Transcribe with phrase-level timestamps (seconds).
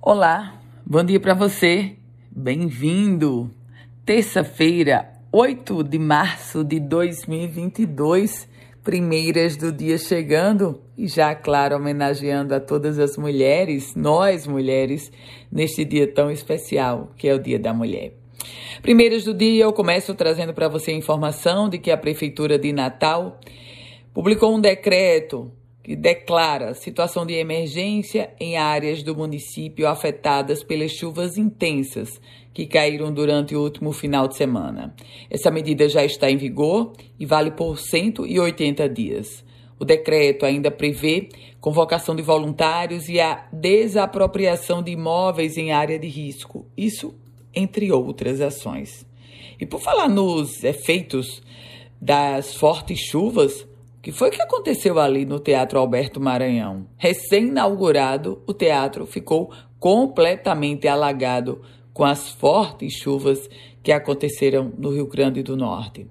[0.00, 1.96] Olá, bom dia para você.
[2.30, 3.50] Bem-vindo.
[4.06, 8.48] Terça-feira, 8 de março de 2022,
[8.84, 15.10] primeiras do dia chegando e já, claro, homenageando a todas as mulheres, nós mulheres,
[15.50, 18.12] neste dia tão especial que é o Dia da Mulher.
[18.80, 22.72] Primeiras do dia, eu começo trazendo para você a informação de que a Prefeitura de
[22.72, 23.40] Natal
[24.14, 25.50] publicou um decreto
[25.88, 32.20] que declara situação de emergência em áreas do município afetadas pelas chuvas intensas
[32.52, 34.94] que caíram durante o último final de semana.
[35.30, 39.42] Essa medida já está em vigor e vale por 180 dias.
[39.78, 46.06] O decreto ainda prevê convocação de voluntários e a desapropriação de imóveis em área de
[46.06, 46.66] risco.
[46.76, 47.14] Isso
[47.54, 49.06] entre outras ações.
[49.58, 51.42] E por falar nos efeitos
[51.98, 53.66] das fortes chuvas,
[54.08, 56.86] que foi que aconteceu ali no Teatro Alberto Maranhão?
[56.96, 61.60] Recém-inaugurado, o teatro ficou completamente alagado
[61.92, 63.50] com as fortes chuvas
[63.82, 66.06] que aconteceram no Rio Grande do Norte.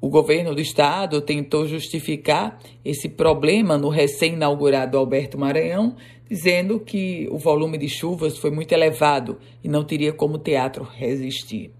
[0.00, 5.96] O governo do estado tentou justificar esse problema no recém-inaugurado Alberto Maranhão,
[6.30, 10.82] dizendo que o volume de chuvas foi muito elevado e não teria como o teatro
[10.82, 11.72] resistir.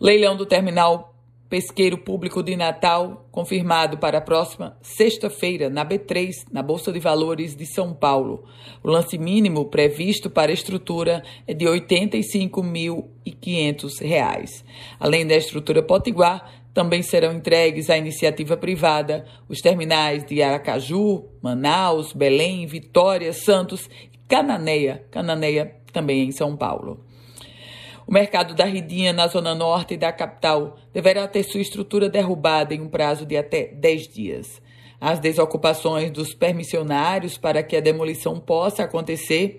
[0.00, 1.09] O leilão do terminal
[1.50, 7.56] Pesqueiro Público de Natal, confirmado para a próxima sexta-feira na B3, na Bolsa de Valores
[7.56, 8.44] de São Paulo.
[8.84, 14.64] O lance mínimo previsto para a estrutura é de R$ 85.500.
[15.00, 22.12] Além da estrutura potiguar, também serão entregues à iniciativa privada os terminais de Aracaju, Manaus,
[22.12, 27.09] Belém, Vitória, Santos e Cananéia, Cananéia também em São Paulo.
[28.10, 32.80] O mercado da Ridinha, na zona norte da capital, deverá ter sua estrutura derrubada em
[32.80, 34.60] um prazo de até 10 dias.
[35.00, 39.58] As desocupações dos permissionários para que a demolição possa acontecer,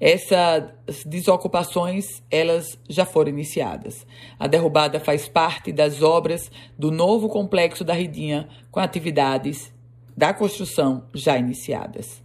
[0.00, 4.06] essas desocupações elas já foram iniciadas.
[4.38, 9.70] A derrubada faz parte das obras do novo complexo da Ridinha, com atividades
[10.16, 12.22] da construção já iniciadas.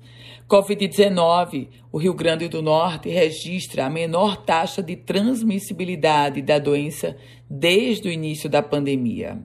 [0.49, 7.17] Covid-19, o Rio Grande do Norte registra a menor taxa de transmissibilidade da doença
[7.49, 9.39] desde o início da pandemia.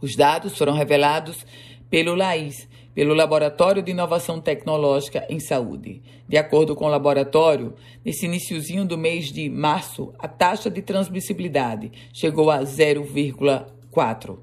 [0.00, 1.44] Os dados foram revelados
[1.88, 6.02] pelo LAIS, pelo Laboratório de Inovação Tecnológica em Saúde.
[6.28, 7.74] De acordo com o laboratório,
[8.04, 14.38] nesse iníciozinho do mês de março, a taxa de transmissibilidade chegou a 0,4.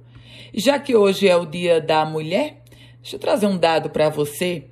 [0.54, 2.64] Já que hoje é o Dia da Mulher,
[3.02, 4.66] deixa eu trazer um dado para você